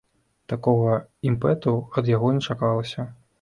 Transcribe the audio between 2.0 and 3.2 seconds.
ад яго не чакалася.